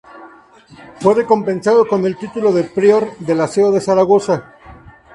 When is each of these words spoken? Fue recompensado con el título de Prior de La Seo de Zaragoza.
Fue 0.99 1.13
recompensado 1.13 1.87
con 1.87 2.03
el 2.07 2.17
título 2.17 2.51
de 2.51 2.63
Prior 2.63 3.15
de 3.19 3.35
La 3.35 3.47
Seo 3.47 3.71
de 3.71 3.79
Zaragoza. 3.81 4.55